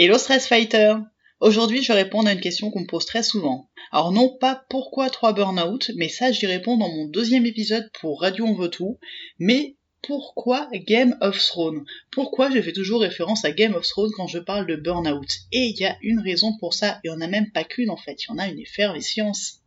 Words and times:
Hello 0.00 0.16
Stress 0.16 0.46
Fighter 0.46 0.94
Aujourd'hui, 1.40 1.82
je 1.82 1.88
vais 1.88 2.04
répondre 2.04 2.28
à 2.28 2.32
une 2.32 2.38
question 2.38 2.70
qu'on 2.70 2.82
me 2.82 2.86
pose 2.86 3.04
très 3.04 3.24
souvent. 3.24 3.68
Alors 3.90 4.12
non 4.12 4.28
pas 4.40 4.64
pourquoi 4.70 5.10
3 5.10 5.32
burn-out, 5.32 5.90
mais 5.96 6.08
ça 6.08 6.30
j'y 6.30 6.46
réponds 6.46 6.76
dans 6.76 6.88
mon 6.88 7.06
deuxième 7.06 7.46
épisode 7.46 7.90
pour 8.00 8.20
Radio 8.20 8.44
On 8.46 8.54
veut 8.54 8.70
tout, 8.70 9.00
mais 9.40 9.74
pourquoi 10.06 10.68
Game 10.72 11.16
of 11.20 11.36
Thrones? 11.36 11.84
Pourquoi 12.12 12.48
je 12.48 12.62
fais 12.62 12.72
toujours 12.72 13.00
référence 13.00 13.44
à 13.44 13.50
Game 13.50 13.74
of 13.74 13.88
Thrones 13.88 14.12
quand 14.16 14.28
je 14.28 14.38
parle 14.38 14.68
de 14.68 14.76
burn-out? 14.76 15.28
Et 15.50 15.64
il 15.64 15.80
y 15.80 15.84
a 15.84 15.96
une 16.02 16.20
raison 16.20 16.56
pour 16.60 16.74
ça, 16.74 17.00
et 17.02 17.10
on 17.10 17.20
a 17.20 17.26
même 17.26 17.50
pas 17.50 17.64
qu'une 17.64 17.90
en 17.90 17.96
fait, 17.96 18.22
il 18.22 18.26
y 18.28 18.32
en 18.32 18.38
a 18.38 18.46
une 18.46 18.60
effervescence. 18.60 19.64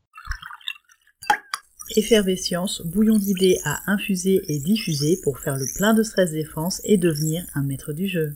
Effervescence, 1.97 2.83
bouillon 2.85 3.17
d'idées 3.17 3.59
à 3.65 3.81
infuser 3.91 4.39
et 4.47 4.59
diffuser 4.59 5.19
pour 5.25 5.39
faire 5.39 5.57
le 5.57 5.65
plein 5.75 5.93
de 5.93 6.03
stress 6.03 6.31
défense 6.31 6.79
et 6.85 6.95
devenir 6.95 7.45
un 7.53 7.63
maître 7.63 7.91
du 7.91 8.07
jeu. 8.07 8.33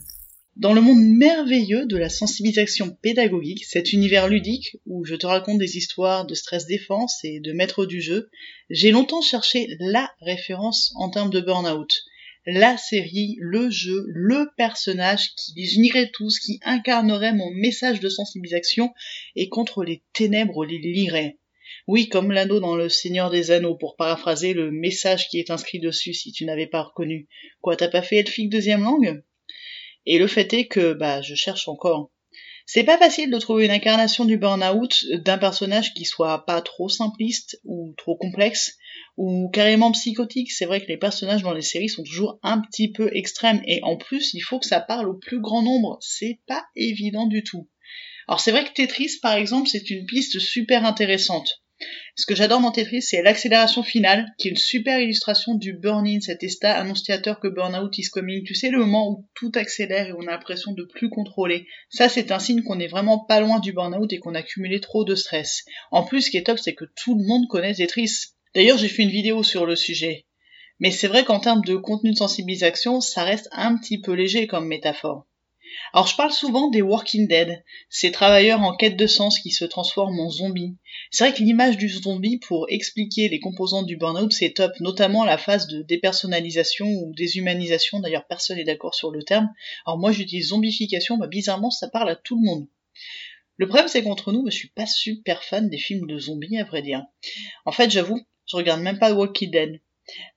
Dans 0.56 0.72
le 0.72 0.80
monde 0.80 1.04
merveilleux 1.04 1.84
de 1.84 1.98
la 1.98 2.08
sensibilisation 2.08 2.96
pédagogique, 3.02 3.66
cet 3.66 3.92
univers 3.92 4.26
ludique 4.26 4.78
où 4.86 5.04
je 5.04 5.14
te 5.14 5.26
raconte 5.26 5.58
des 5.58 5.76
histoires 5.76 6.24
de 6.24 6.32
stress 6.32 6.64
défense 6.64 7.22
et 7.24 7.40
de 7.40 7.52
maître 7.52 7.84
du 7.84 8.00
jeu, 8.00 8.30
j'ai 8.70 8.90
longtemps 8.90 9.20
cherché 9.20 9.76
la 9.80 10.10
référence 10.22 10.94
en 10.96 11.10
termes 11.10 11.28
de 11.28 11.42
burn-out. 11.42 12.02
La 12.46 12.78
série, 12.78 13.36
le 13.38 13.68
jeu, 13.68 14.06
le 14.08 14.48
personnage 14.56 15.34
qui 15.34 15.52
les 15.56 15.74
unirait 15.74 16.10
tous, 16.10 16.38
qui 16.38 16.58
incarnerait 16.62 17.34
mon 17.34 17.50
message 17.50 18.00
de 18.00 18.08
sensibilisation 18.08 18.94
et 19.34 19.50
contre 19.50 19.84
les 19.84 20.04
ténèbres 20.14 20.64
les 20.64 20.78
lirait. 20.78 21.36
Oui, 21.86 22.08
comme 22.08 22.32
l'anneau 22.32 22.60
dans 22.60 22.76
le 22.76 22.88
Seigneur 22.88 23.28
des 23.28 23.50
Anneaux, 23.50 23.76
pour 23.76 23.94
paraphraser 23.96 24.54
le 24.54 24.70
message 24.70 25.28
qui 25.28 25.38
est 25.38 25.50
inscrit 25.50 25.80
dessus 25.80 26.14
si 26.14 26.32
tu 26.32 26.46
n'avais 26.46 26.66
pas 26.66 26.82
reconnu. 26.82 27.28
Quoi, 27.60 27.76
t'as 27.76 27.88
pas 27.88 28.00
fait 28.00 28.16
elfique 28.16 28.48
deuxième 28.48 28.84
langue? 28.84 29.22
Et 30.06 30.18
le 30.18 30.26
fait 30.26 30.52
est 30.54 30.66
que 30.66 30.92
bah 30.92 31.20
je 31.22 31.34
cherche 31.34 31.68
encore. 31.68 32.10
C'est 32.68 32.82
pas 32.82 32.98
facile 32.98 33.30
de 33.30 33.38
trouver 33.38 33.66
une 33.66 33.70
incarnation 33.70 34.24
du 34.24 34.38
burn-out 34.38 35.04
d'un 35.24 35.38
personnage 35.38 35.94
qui 35.94 36.04
soit 36.04 36.44
pas 36.46 36.60
trop 36.60 36.88
simpliste 36.88 37.60
ou 37.64 37.94
trop 37.96 38.16
complexe 38.16 38.76
ou 39.16 39.48
carrément 39.50 39.92
psychotique. 39.92 40.50
C'est 40.50 40.64
vrai 40.64 40.80
que 40.80 40.88
les 40.88 40.96
personnages 40.96 41.44
dans 41.44 41.52
les 41.52 41.62
séries 41.62 41.88
sont 41.88 42.02
toujours 42.02 42.40
un 42.42 42.60
petit 42.60 42.90
peu 42.90 43.08
extrêmes 43.14 43.62
et 43.66 43.80
en 43.84 43.96
plus 43.96 44.34
il 44.34 44.40
faut 44.40 44.58
que 44.58 44.66
ça 44.66 44.80
parle 44.80 45.08
au 45.08 45.14
plus 45.14 45.40
grand 45.40 45.62
nombre. 45.62 45.98
C'est 46.00 46.40
pas 46.48 46.64
évident 46.74 47.26
du 47.26 47.44
tout. 47.44 47.68
Alors 48.26 48.40
c'est 48.40 48.50
vrai 48.50 48.64
que 48.64 48.72
Tetris 48.72 49.18
par 49.22 49.34
exemple 49.34 49.68
c'est 49.68 49.88
une 49.90 50.04
piste 50.04 50.40
super 50.40 50.84
intéressante. 50.84 51.62
Ce 52.14 52.24
que 52.24 52.34
j'adore 52.34 52.60
dans 52.60 52.72
Tetris, 52.72 53.02
c'est 53.02 53.22
l'accélération 53.22 53.82
finale, 53.82 54.26
qui 54.38 54.48
est 54.48 54.50
une 54.50 54.56
super 54.56 54.98
illustration 55.00 55.54
du 55.54 55.74
burn-in, 55.74 56.20
cet 56.20 56.42
état 56.42 56.72
annonciateur 56.72 57.38
que 57.38 57.48
burn-out 57.48 57.98
is 57.98 58.08
coming. 58.08 58.44
Tu 58.44 58.54
sais, 58.54 58.70
le 58.70 58.78
moment 58.78 59.10
où 59.10 59.28
tout 59.34 59.52
accélère 59.54 60.08
et 60.08 60.12
on 60.12 60.26
a 60.26 60.30
l'impression 60.30 60.72
de 60.72 60.84
plus 60.84 61.10
contrôler. 61.10 61.66
Ça, 61.90 62.08
c'est 62.08 62.32
un 62.32 62.38
signe 62.38 62.62
qu'on 62.62 62.80
est 62.80 62.86
vraiment 62.86 63.18
pas 63.18 63.40
loin 63.40 63.60
du 63.60 63.72
burn-out 63.72 64.12
et 64.12 64.18
qu'on 64.18 64.34
a 64.34 64.42
cumulé 64.42 64.80
trop 64.80 65.04
de 65.04 65.14
stress. 65.14 65.64
En 65.90 66.02
plus, 66.02 66.22
ce 66.22 66.30
qui 66.30 66.38
est 66.38 66.46
top, 66.46 66.58
c'est 66.58 66.74
que 66.74 66.86
tout 66.96 67.18
le 67.18 67.26
monde 67.26 67.46
connaît 67.48 67.74
Tetris. 67.74 68.32
D'ailleurs, 68.54 68.78
j'ai 68.78 68.88
fait 68.88 69.02
une 69.02 69.10
vidéo 69.10 69.42
sur 69.42 69.66
le 69.66 69.76
sujet. 69.76 70.24
Mais 70.80 70.90
c'est 70.90 71.08
vrai 71.08 71.24
qu'en 71.24 71.40
termes 71.40 71.64
de 71.64 71.76
contenu 71.76 72.12
de 72.12 72.16
sensibilisation, 72.16 73.00
ça 73.00 73.24
reste 73.24 73.48
un 73.52 73.76
petit 73.76 74.00
peu 74.00 74.12
léger 74.12 74.46
comme 74.46 74.66
métaphore. 74.66 75.26
Alors 75.92 76.06
je 76.06 76.16
parle 76.16 76.32
souvent 76.32 76.68
des 76.68 76.82
Walking 76.82 77.28
Dead, 77.28 77.64
ces 77.88 78.10
travailleurs 78.10 78.60
en 78.60 78.76
quête 78.76 78.96
de 78.96 79.06
sens 79.06 79.38
qui 79.38 79.50
se 79.50 79.64
transforment 79.64 80.20
en 80.20 80.30
zombies. 80.30 80.76
C'est 81.10 81.24
vrai 81.24 81.36
que 81.36 81.42
l'image 81.42 81.76
du 81.76 81.88
zombie 81.88 82.38
pour 82.38 82.66
expliquer 82.68 83.28
les 83.28 83.40
composants 83.40 83.82
du 83.82 83.96
burn-out 83.96 84.32
c'est 84.32 84.52
top, 84.52 84.72
notamment 84.80 85.24
la 85.24 85.38
phase 85.38 85.66
de 85.68 85.82
dépersonnalisation 85.82 86.86
ou 86.86 87.14
déshumanisation, 87.14 88.00
d'ailleurs 88.00 88.26
personne 88.26 88.56
n'est 88.56 88.64
d'accord 88.64 88.94
sur 88.94 89.10
le 89.10 89.22
terme. 89.22 89.48
Alors 89.86 89.98
moi 89.98 90.12
j'utilise 90.12 90.48
zombification, 90.48 91.16
bah 91.16 91.26
bizarrement 91.26 91.70
ça 91.70 91.88
parle 91.88 92.10
à 92.10 92.16
tout 92.16 92.38
le 92.38 92.44
monde. 92.44 92.66
Le 93.56 93.66
problème 93.66 93.88
c'est 93.88 94.02
qu'entre 94.02 94.32
nous, 94.32 94.44
je 94.50 94.56
suis 94.56 94.68
pas 94.68 94.86
super 94.86 95.42
fan 95.42 95.70
des 95.70 95.78
films 95.78 96.06
de 96.06 96.18
zombies 96.18 96.58
à 96.58 96.64
vrai 96.64 96.82
dire. 96.82 97.04
En 97.64 97.72
fait 97.72 97.90
j'avoue, 97.90 98.20
je 98.46 98.56
regarde 98.56 98.82
même 98.82 98.98
pas 98.98 99.12
Walking 99.12 99.50
Dead. 99.50 99.80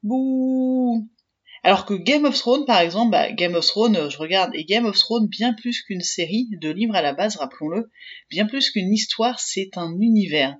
Bouh 0.03 1.07
alors 1.63 1.85
que 1.85 1.93
Game 1.93 2.25
of 2.25 2.37
Thrones, 2.37 2.65
par 2.65 2.79
exemple, 2.79 3.11
bah, 3.11 3.31
Game 3.31 3.55
of 3.55 3.65
Thrones, 3.65 3.95
euh, 3.95 4.09
je 4.09 4.17
regarde, 4.17 4.51
et 4.55 4.63
Game 4.63 4.85
of 4.85 4.97
Thrones, 4.97 5.27
bien 5.27 5.53
plus 5.53 5.81
qu'une 5.81 6.01
série 6.01 6.47
de 6.61 6.69
livres 6.69 6.95
à 6.95 7.01
la 7.01 7.13
base, 7.13 7.37
rappelons-le, 7.37 7.89
bien 8.29 8.45
plus 8.45 8.71
qu'une 8.71 8.93
histoire, 8.93 9.39
c'est 9.39 9.71
un 9.75 9.91
univers, 9.99 10.55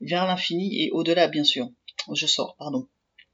vers 0.00 0.26
l'infini 0.26 0.82
et 0.82 0.90
au-delà, 0.92 1.28
bien 1.28 1.44
sûr. 1.44 1.70
Je 2.12 2.26
sors, 2.26 2.56
pardon. 2.58 2.86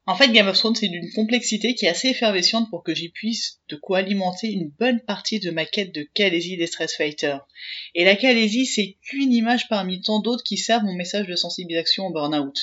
En 0.07 0.17
fait, 0.17 0.33
Game 0.33 0.49
of 0.49 0.59
Thrones, 0.59 0.75
c'est 0.75 0.89
d'une 0.89 1.13
complexité 1.13 1.75
qui 1.75 1.87
est 1.87 1.91
assez 1.91 2.09
effervescente 2.09 2.69
pour 2.71 2.83
que 2.83 2.95
j'y 2.95 3.11
puisse 3.11 3.61
de 3.69 3.77
quoi 3.77 3.99
alimenter 3.99 4.49
une 4.51 4.71
bonne 4.71 5.01
partie 5.01 5.41
de 5.41 5.51
ma 5.51 5.67
quête 5.67 5.95
de 5.95 6.03
Calaisie 6.03 6.57
des 6.57 6.67
Stress 6.67 6.97
Fighters. 6.97 7.47
Et 7.95 8.05
la 8.05 8.17
Calaisie, 8.17 8.67
c'est 8.67 8.97
qu'une 9.03 9.33
image 9.33 9.69
parmi 9.69 10.01
tant 10.01 10.21
d'autres 10.21 10.43
qui 10.43 10.57
servent 10.57 10.85
mon 10.85 10.97
message 10.97 11.27
de 11.27 11.37
sensibilisation 11.37 12.07
au 12.07 12.13
burn-out. 12.13 12.57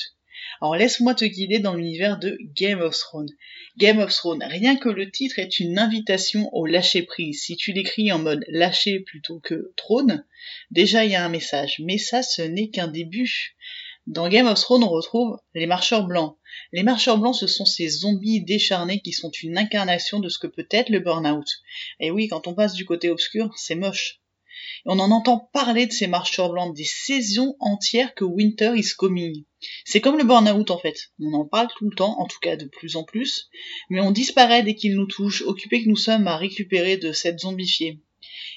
Alors 0.60 0.76
laisse-moi 0.76 1.14
te 1.14 1.24
guider 1.24 1.58
dans 1.58 1.74
l'univers 1.74 2.18
de 2.18 2.38
Game 2.54 2.80
of 2.80 2.96
Thrones. 2.96 3.30
Game 3.76 3.98
of 3.98 4.12
Thrones, 4.12 4.42
rien 4.42 4.76
que 4.76 4.88
le 4.88 5.10
titre 5.10 5.38
est 5.38 5.60
une 5.60 5.78
invitation 5.78 6.48
au 6.54 6.66
lâcher 6.66 7.02
prise. 7.02 7.42
Si 7.42 7.56
tu 7.56 7.72
l'écris 7.72 8.10
en 8.12 8.18
mode 8.18 8.44
lâcher 8.48 9.00
plutôt 9.00 9.40
que 9.40 9.72
trône, 9.76 10.24
déjà 10.70 11.04
il 11.04 11.12
y 11.12 11.14
a 11.14 11.24
un 11.24 11.28
message. 11.28 11.76
Mais 11.80 11.98
ça, 11.98 12.22
ce 12.22 12.42
n'est 12.42 12.70
qu'un 12.70 12.88
début. 12.88 13.56
Dans 14.06 14.28
Game 14.28 14.46
of 14.46 14.58
Thrones, 14.58 14.84
on 14.84 14.88
retrouve 14.88 15.38
les 15.54 15.66
marcheurs 15.66 16.06
blancs. 16.06 16.36
Les 16.72 16.82
marcheurs 16.82 17.18
blancs, 17.18 17.36
ce 17.36 17.46
sont 17.46 17.66
ces 17.66 17.88
zombies 17.88 18.42
décharnés 18.42 19.00
qui 19.00 19.12
sont 19.12 19.30
une 19.30 19.58
incarnation 19.58 20.18
de 20.18 20.28
ce 20.28 20.38
que 20.38 20.46
peut 20.46 20.66
être 20.70 20.88
le 20.88 21.00
burn-out. 21.00 21.46
Et 22.00 22.10
oui, 22.10 22.28
quand 22.28 22.46
on 22.46 22.54
passe 22.54 22.72
du 22.72 22.86
côté 22.86 23.10
obscur, 23.10 23.52
c'est 23.56 23.74
moche 23.74 24.20
on 24.84 24.98
en 24.98 25.10
entend 25.10 25.50
parler 25.52 25.86
de 25.86 25.92
ces 25.92 26.06
marcheurs 26.06 26.50
blancs 26.50 26.74
des 26.76 26.84
saisons 26.84 27.56
entières 27.60 28.14
que 28.14 28.24
Winter 28.24 28.72
is 28.76 28.94
coming. 28.96 29.44
C'est 29.84 30.00
comme 30.00 30.18
le 30.18 30.24
burn-out 30.24 30.70
en 30.70 30.78
fait. 30.78 31.10
On 31.20 31.32
en 31.34 31.44
parle 31.44 31.68
tout 31.76 31.88
le 31.88 31.96
temps, 31.96 32.18
en 32.20 32.26
tout 32.26 32.38
cas 32.40 32.56
de 32.56 32.66
plus 32.66 32.96
en 32.96 33.04
plus, 33.04 33.48
mais 33.90 34.00
on 34.00 34.10
disparaît 34.10 34.62
dès 34.62 34.74
qu'il 34.74 34.94
nous 34.94 35.06
touche, 35.06 35.42
occupés 35.42 35.82
que 35.82 35.88
nous 35.88 35.96
sommes 35.96 36.26
à 36.26 36.36
récupérer 36.36 36.96
de 36.96 37.12
cette 37.12 37.40
zombifiée. 37.40 38.00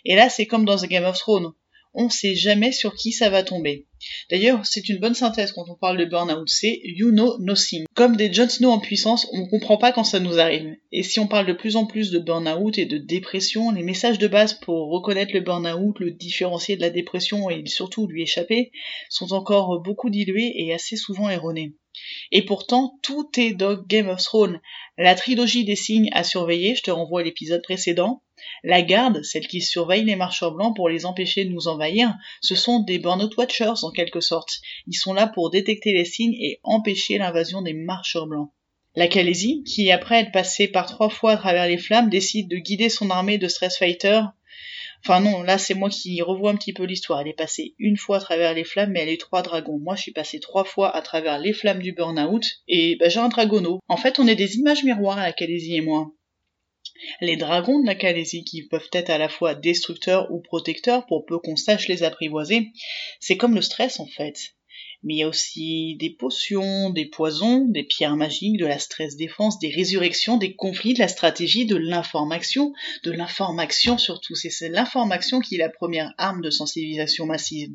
Et 0.05 0.15
là, 0.15 0.29
c'est 0.29 0.45
comme 0.45 0.65
dans 0.65 0.77
The 0.77 0.87
Game 0.87 1.05
of 1.05 1.17
Thrones 1.17 1.53
on 1.93 2.09
sait 2.09 2.35
jamais 2.35 2.71
sur 2.71 2.95
qui 2.95 3.11
ça 3.11 3.29
va 3.29 3.43
tomber. 3.43 3.87
D'ailleurs, 4.29 4.65
c'est 4.65 4.89
une 4.89 4.99
bonne 4.99 5.13
synthèse 5.13 5.51
quand 5.51 5.69
on 5.69 5.75
parle 5.75 5.97
de 5.97 6.05
burn-out, 6.05 6.49
c'est 6.49 6.81
you 6.83 7.11
know 7.11 7.37
nothing. 7.39 7.85
Comme 7.93 8.15
des 8.15 8.33
Jon 8.33 8.49
Snow 8.49 8.71
en 8.71 8.79
puissance, 8.79 9.27
on 9.33 9.47
comprend 9.47 9.77
pas 9.77 9.91
quand 9.91 10.03
ça 10.03 10.19
nous 10.19 10.39
arrive. 10.39 10.75
Et 10.91 11.03
si 11.03 11.19
on 11.19 11.27
parle 11.27 11.45
de 11.45 11.53
plus 11.53 11.75
en 11.75 11.85
plus 11.85 12.11
de 12.11 12.19
burn-out 12.19 12.77
et 12.77 12.85
de 12.85 12.97
dépression, 12.97 13.71
les 13.71 13.83
messages 13.83 14.19
de 14.19 14.27
base 14.27 14.53
pour 14.55 14.89
reconnaître 14.89 15.33
le 15.33 15.41
burn-out, 15.41 15.99
le 15.99 16.11
différencier 16.11 16.75
de 16.75 16.81
la 16.81 16.89
dépression 16.89 17.49
et 17.49 17.63
surtout 17.67 18.07
lui 18.07 18.23
échapper 18.23 18.71
sont 19.09 19.33
encore 19.33 19.81
beaucoup 19.81 20.09
dilués 20.09 20.53
et 20.55 20.73
assez 20.73 20.95
souvent 20.95 21.29
erronés. 21.29 21.73
Et 22.31 22.45
pourtant, 22.45 22.97
tout 23.03 23.29
est 23.37 23.53
dans 23.53 23.75
Game 23.75 24.07
of 24.07 24.23
Thrones. 24.23 24.61
La 24.97 25.15
trilogie 25.15 25.65
des 25.65 25.75
signes 25.75 26.09
à 26.13 26.23
surveiller, 26.23 26.75
je 26.75 26.83
te 26.83 26.91
renvoie 26.91 27.21
à 27.21 27.23
l'épisode 27.23 27.61
précédent. 27.61 28.23
La 28.63 28.81
garde, 28.81 29.23
celle 29.23 29.47
qui 29.47 29.61
surveille 29.61 30.03
les 30.03 30.15
marcheurs 30.15 30.53
blancs 30.53 30.75
pour 30.75 30.89
les 30.89 31.05
empêcher 31.05 31.45
de 31.45 31.51
nous 31.51 31.67
envahir, 31.67 32.15
ce 32.41 32.55
sont 32.55 32.79
des 32.79 32.99
Burnout 32.99 33.35
Watchers 33.37 33.83
en 33.83 33.91
quelque 33.91 34.21
sorte. 34.21 34.61
Ils 34.87 34.97
sont 34.97 35.13
là 35.13 35.27
pour 35.27 35.49
détecter 35.49 35.93
les 35.93 36.05
signes 36.05 36.35
et 36.35 36.59
empêcher 36.63 37.17
l'invasion 37.17 37.61
des 37.61 37.73
marcheurs 37.73 38.27
blancs. 38.27 38.51
La 38.95 39.07
Calaisie, 39.07 39.63
qui 39.63 39.91
après 39.91 40.19
être 40.19 40.31
passée 40.31 40.67
par 40.67 40.85
trois 40.85 41.09
fois 41.09 41.31
à 41.31 41.37
travers 41.37 41.67
les 41.67 41.77
flammes, 41.77 42.09
décide 42.09 42.49
de 42.49 42.57
guider 42.57 42.89
son 42.89 43.09
armée 43.09 43.37
de 43.37 43.47
Stress 43.47 43.77
Fighters 43.77 44.31
Enfin 45.03 45.19
non, 45.19 45.41
là 45.41 45.57
c'est 45.57 45.73
moi 45.73 45.89
qui 45.89 46.21
revois 46.21 46.51
un 46.51 46.55
petit 46.55 46.73
peu 46.73 46.83
l'histoire. 46.83 47.21
Elle 47.21 47.29
est 47.29 47.33
passée 47.33 47.73
une 47.79 47.97
fois 47.97 48.17
à 48.17 48.19
travers 48.19 48.53
les 48.53 48.63
flammes, 48.63 48.91
mais 48.91 48.99
elle 48.99 49.09
eu 49.09 49.17
trois 49.17 49.41
dragons. 49.41 49.79
Moi 49.79 49.95
je 49.95 50.03
suis 50.03 50.11
passée 50.11 50.39
trois 50.39 50.63
fois 50.63 50.95
à 50.95 51.01
travers 51.01 51.39
les 51.39 51.53
flammes 51.53 51.81
du 51.81 51.91
burn-out, 51.91 52.45
et 52.67 52.97
bah, 52.97 53.09
j'ai 53.09 53.19
un 53.19 53.29
dragonneau. 53.29 53.79
En 53.87 53.97
fait 53.97 54.19
on 54.19 54.27
est 54.27 54.35
des 54.35 54.57
images 54.57 54.83
miroirs 54.83 55.17
à 55.17 55.23
la 55.23 55.33
Calaisie 55.33 55.75
et 55.75 55.81
moi. 55.81 56.11
Les 57.19 57.37
dragons 57.37 57.79
de 57.79 57.85
la 57.85 57.95
Calaisie, 57.95 58.43
qui 58.43 58.63
peuvent 58.63 58.89
être 58.93 59.09
à 59.09 59.17
la 59.17 59.29
fois 59.29 59.55
destructeurs 59.55 60.31
ou 60.31 60.39
protecteurs 60.39 61.05
pour 61.05 61.25
peu 61.25 61.39
qu'on 61.39 61.55
sache 61.55 61.87
les 61.87 62.03
apprivoiser, 62.03 62.71
c'est 63.19 63.37
comme 63.37 63.55
le 63.55 63.61
stress 63.61 63.99
en 63.99 64.07
fait 64.07 64.53
mais 65.03 65.15
il 65.15 65.17
y 65.17 65.23
a 65.23 65.27
aussi 65.27 65.95
des 65.95 66.11
potions, 66.11 66.91
des 66.91 67.05
poisons, 67.05 67.65
des 67.65 67.83
pierres 67.83 68.15
magiques, 68.15 68.57
de 68.57 68.65
la 68.65 68.77
stress 68.77 69.15
défense, 69.15 69.57
des 69.59 69.69
résurrections, 69.69 70.37
des 70.37 70.55
conflits, 70.55 70.93
de 70.93 70.99
la 70.99 71.07
stratégie, 71.07 71.65
de 71.65 71.75
l'information, 71.75 72.73
de 73.03 73.11
l'information 73.11 73.97
surtout. 73.97 74.35
C'est 74.35 74.69
l'information 74.69 75.39
qui 75.39 75.55
est 75.55 75.59
la 75.59 75.69
première 75.69 76.13
arme 76.17 76.41
de 76.41 76.51
sensibilisation 76.51 77.25
massive. 77.25 77.71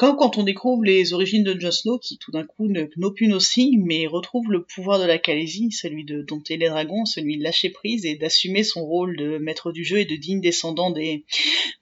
Comme 0.00 0.16
quand 0.16 0.38
on 0.38 0.44
découvre 0.44 0.82
les 0.82 1.12
origines 1.12 1.44
de 1.44 1.60
Jon 1.60 1.70
Snow, 1.70 1.98
qui 1.98 2.16
tout 2.16 2.30
d'un 2.30 2.46
coup 2.46 2.68
ne 2.68 2.86
knop 2.86 3.10
plus 3.10 3.28
nos 3.28 3.38
signes, 3.38 3.82
mais 3.84 4.06
retrouve 4.06 4.50
le 4.50 4.62
pouvoir 4.62 4.98
de 4.98 5.04
la 5.04 5.18
Calaisie, 5.18 5.72
celui 5.72 6.06
de 6.06 6.22
dompter 6.22 6.56
les 6.56 6.70
dragons, 6.70 7.04
celui 7.04 7.36
de 7.36 7.42
lâcher 7.42 7.68
prise 7.68 8.06
et 8.06 8.14
d'assumer 8.14 8.64
son 8.64 8.82
rôle 8.82 9.14
de 9.18 9.36
maître 9.36 9.72
du 9.72 9.84
jeu 9.84 9.98
et 9.98 10.06
de 10.06 10.16
digne 10.16 10.40
descendant 10.40 10.90
des... 10.90 11.26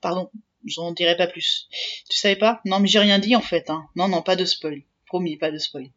Pardon, 0.00 0.30
J'en 0.64 0.90
dirai 0.90 1.16
pas 1.16 1.28
plus. 1.28 1.68
Tu 2.10 2.18
savais 2.18 2.34
pas? 2.34 2.60
Non, 2.64 2.80
mais 2.80 2.88
j'ai 2.88 2.98
rien 2.98 3.20
dit 3.20 3.36
en 3.36 3.40
fait. 3.40 3.70
Hein. 3.70 3.86
Non, 3.94 4.08
non, 4.08 4.20
pas 4.20 4.34
de 4.34 4.44
spoil. 4.44 4.82
Promis, 5.06 5.36
pas 5.36 5.52
de 5.52 5.58
spoil. 5.58 5.88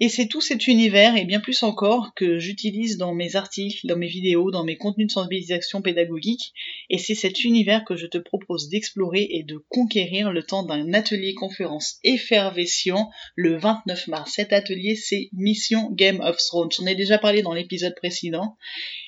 Et 0.00 0.08
c'est 0.08 0.26
tout 0.26 0.40
cet 0.40 0.66
univers 0.66 1.16
et 1.16 1.24
bien 1.24 1.38
plus 1.38 1.62
encore 1.62 2.14
que 2.14 2.40
j'utilise 2.40 2.96
dans 2.96 3.14
mes 3.14 3.36
articles, 3.36 3.86
dans 3.86 3.96
mes 3.96 4.08
vidéos, 4.08 4.50
dans 4.50 4.64
mes 4.64 4.76
contenus 4.76 5.06
de 5.06 5.12
sensibilisation 5.12 5.82
pédagogique. 5.82 6.52
Et 6.90 6.98
c'est 6.98 7.14
cet 7.14 7.44
univers 7.44 7.84
que 7.84 7.94
je 7.94 8.08
te 8.08 8.18
propose 8.18 8.68
d'explorer 8.68 9.28
et 9.30 9.44
de 9.44 9.64
conquérir 9.68 10.32
le 10.32 10.42
temps 10.42 10.64
d'un 10.64 10.92
atelier 10.94 11.34
conférence 11.34 11.98
effervescent 12.02 13.08
le 13.36 13.56
29 13.56 14.08
mars. 14.08 14.32
Cet 14.34 14.52
atelier, 14.52 14.96
c'est 14.96 15.28
Mission 15.32 15.90
Game 15.92 16.20
of 16.20 16.38
Thrones. 16.38 16.72
J'en 16.76 16.86
ai 16.86 16.96
déjà 16.96 17.18
parlé 17.18 17.42
dans 17.42 17.54
l'épisode 17.54 17.94
précédent. 17.94 18.56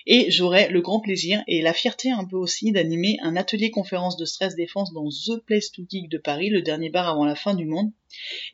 Et 0.07 0.31
j'aurai 0.31 0.69
le 0.69 0.83
grand 0.83 1.01
plaisir 1.01 1.43
et 1.49 1.63
la 1.63 1.73
fierté 1.73 2.13
un 2.13 2.25
peu 2.25 2.37
aussi 2.37 2.71
d'animer 2.71 3.17
un 3.23 3.35
atelier 3.35 3.73
conférence 3.73 4.17
de 4.17 4.25
stress 4.25 4.55
défense 4.55 4.93
dans 4.93 5.09
The 5.09 5.45
Place 5.45 5.73
to 5.73 5.83
Geek 5.91 6.09
de 6.09 6.19
Paris, 6.19 6.49
le 6.49 6.63
dernier 6.63 6.91
bar 6.91 7.09
avant 7.09 7.25
la 7.25 7.35
fin 7.35 7.55
du 7.55 7.65
monde 7.65 7.91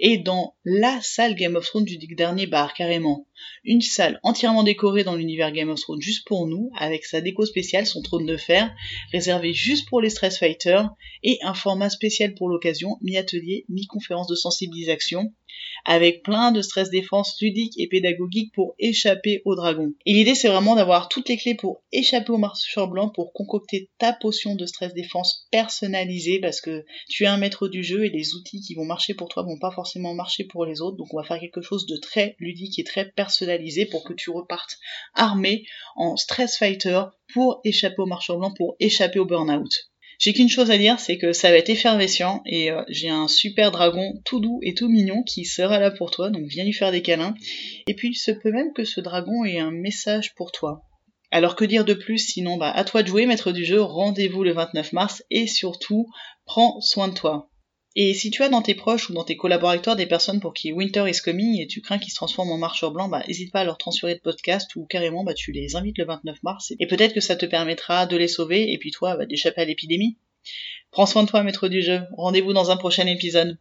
et 0.00 0.18
dans 0.18 0.56
la 0.64 1.00
salle 1.02 1.34
Game 1.34 1.56
of 1.56 1.66
Thrones 1.66 1.84
du 1.84 1.98
dernier 2.14 2.46
bar, 2.46 2.74
carrément. 2.74 3.26
Une 3.64 3.80
salle 3.80 4.20
entièrement 4.22 4.62
décorée 4.62 5.04
dans 5.04 5.16
l'univers 5.16 5.52
Game 5.52 5.70
of 5.70 5.80
Thrones 5.80 6.00
juste 6.00 6.26
pour 6.26 6.46
nous, 6.46 6.70
avec 6.76 7.04
sa 7.04 7.20
déco 7.20 7.44
spéciale, 7.44 7.86
son 7.86 8.02
trône 8.02 8.26
de 8.26 8.36
fer, 8.36 8.74
réservé 9.12 9.52
juste 9.52 9.88
pour 9.88 10.00
les 10.00 10.10
stress 10.10 10.38
fighters, 10.38 10.90
et 11.22 11.38
un 11.42 11.54
format 11.54 11.90
spécial 11.90 12.34
pour 12.34 12.48
l'occasion, 12.48 12.98
mi-atelier, 13.02 13.64
mi-conférence 13.68 14.28
de 14.28 14.34
sensibilisation, 14.34 15.34
avec 15.84 16.22
plein 16.22 16.52
de 16.52 16.62
stress 16.62 16.90
défense 16.90 17.36
ludique 17.40 17.74
et 17.78 17.88
pédagogique 17.88 18.52
pour 18.54 18.74
échapper 18.78 19.42
au 19.44 19.54
dragon. 19.54 19.92
Et 20.06 20.12
l'idée 20.12 20.34
c'est 20.34 20.48
vraiment 20.48 20.76
d'avoir 20.76 21.08
toutes 21.08 21.28
les 21.28 21.36
clés 21.36 21.54
pour 21.54 21.82
échapper 21.92 22.32
au 22.32 22.38
marcheur 22.38 22.88
blanc, 22.88 23.08
pour 23.08 23.32
concocter 23.32 23.90
ta 23.98 24.12
potion 24.12 24.54
de 24.54 24.66
stress 24.66 24.94
défense 24.94 25.46
personnalisée, 25.50 26.40
parce 26.40 26.60
que 26.60 26.84
tu 27.08 27.24
es 27.24 27.26
un 27.26 27.36
maître 27.36 27.68
du 27.68 27.82
jeu 27.82 28.04
et 28.04 28.10
les 28.10 28.34
outils 28.34 28.60
qui 28.60 28.74
vont 28.74 28.84
marcher 28.84 29.14
pour 29.14 29.28
toi 29.28 29.42
vont 29.42 29.58
pas 29.58 29.70
forcément 29.70 30.14
marcher 30.14 30.44
pour 30.44 30.64
les 30.64 30.80
autres, 30.80 30.96
donc 30.96 31.12
on 31.12 31.18
va 31.18 31.24
faire 31.24 31.40
quelque 31.40 31.62
chose 31.62 31.86
de 31.86 31.96
très 31.96 32.36
ludique 32.38 32.78
et 32.78 32.84
très 32.84 33.10
personnalisé 33.10 33.86
pour 33.86 34.04
que 34.04 34.12
tu 34.12 34.30
repartes 34.30 34.78
armé 35.14 35.64
en 35.96 36.16
stress 36.16 36.56
fighter 36.56 37.02
pour 37.32 37.60
échapper 37.64 38.02
au 38.02 38.06
marcheur 38.06 38.38
blanc, 38.38 38.52
pour 38.52 38.76
échapper 38.78 39.18
au 39.18 39.24
burn-out. 39.24 39.91
J'ai 40.22 40.32
qu'une 40.34 40.48
chose 40.48 40.70
à 40.70 40.78
dire, 40.78 41.00
c'est 41.00 41.18
que 41.18 41.32
ça 41.32 41.50
va 41.50 41.56
être 41.56 41.68
effervescent 41.68 42.42
et 42.46 42.70
euh, 42.70 42.84
j'ai 42.88 43.08
un 43.08 43.26
super 43.26 43.72
dragon 43.72 44.20
tout 44.24 44.38
doux 44.38 44.60
et 44.62 44.72
tout 44.72 44.88
mignon 44.88 45.24
qui 45.24 45.44
sera 45.44 45.80
là 45.80 45.90
pour 45.90 46.12
toi, 46.12 46.30
donc 46.30 46.44
viens 46.46 46.64
lui 46.64 46.72
faire 46.72 46.92
des 46.92 47.02
câlins. 47.02 47.34
Et 47.88 47.94
puis 47.94 48.10
il 48.10 48.14
se 48.14 48.30
peut 48.30 48.52
même 48.52 48.72
que 48.72 48.84
ce 48.84 49.00
dragon 49.00 49.44
ait 49.44 49.58
un 49.58 49.72
message 49.72 50.36
pour 50.36 50.52
toi. 50.52 50.84
Alors 51.32 51.56
que 51.56 51.64
dire 51.64 51.84
de 51.84 51.94
plus? 51.94 52.18
Sinon 52.18 52.56
bah 52.56 52.70
à 52.70 52.84
toi 52.84 53.02
de 53.02 53.08
jouer 53.08 53.26
maître 53.26 53.50
du 53.50 53.64
jeu, 53.64 53.82
rendez-vous 53.82 54.44
le 54.44 54.52
29 54.52 54.92
mars 54.92 55.24
et 55.32 55.48
surtout 55.48 56.06
prends 56.44 56.80
soin 56.80 57.08
de 57.08 57.14
toi. 57.14 57.50
Et 57.94 58.14
si 58.14 58.30
tu 58.30 58.42
as 58.42 58.48
dans 58.48 58.62
tes 58.62 58.74
proches 58.74 59.10
ou 59.10 59.12
dans 59.12 59.24
tes 59.24 59.36
collaborateurs 59.36 59.96
des 59.96 60.06
personnes 60.06 60.40
pour 60.40 60.54
qui 60.54 60.72
Winter 60.72 61.04
is 61.08 61.20
coming 61.22 61.60
et 61.60 61.66
tu 61.66 61.82
crains 61.82 61.98
qu'ils 61.98 62.10
se 62.10 62.16
transforment 62.16 62.52
en 62.52 62.58
marcheur 62.58 62.90
blanc, 62.90 63.08
bah 63.08 63.22
n'hésite 63.28 63.52
pas 63.52 63.60
à 63.60 63.64
leur 63.64 63.76
transférer 63.76 64.14
de 64.14 64.20
podcast 64.20 64.74
ou 64.76 64.86
carrément 64.86 65.24
bah 65.24 65.34
tu 65.34 65.52
les 65.52 65.76
invites 65.76 65.98
le 65.98 66.06
29 66.06 66.42
mars 66.42 66.72
et 66.80 66.86
peut-être 66.86 67.12
que 67.12 67.20
ça 67.20 67.36
te 67.36 67.44
permettra 67.44 68.06
de 68.06 68.16
les 68.16 68.28
sauver 68.28 68.72
et 68.72 68.78
puis 68.78 68.92
toi 68.92 69.16
bah, 69.16 69.26
d'échapper 69.26 69.60
à 69.60 69.64
l'épidémie. 69.66 70.16
Prends 70.90 71.06
soin 71.06 71.24
de 71.24 71.28
toi 71.28 71.42
maître 71.42 71.68
du 71.68 71.82
jeu, 71.82 72.00
rendez-vous 72.16 72.54
dans 72.54 72.70
un 72.70 72.76
prochain 72.76 73.06
épisode. 73.06 73.58